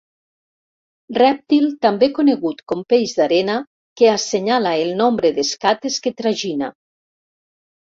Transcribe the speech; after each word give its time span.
Rèptil 1.17 1.67
també 1.87 2.09
conegut 2.19 2.63
com 2.73 2.81
peix 2.95 3.13
d'arena 3.21 3.59
que 4.01 4.11
assenyala 4.15 4.73
el 4.89 4.97
nombre 5.05 5.33
d'escates 5.39 6.01
que 6.09 6.17
tragina. 6.25 6.75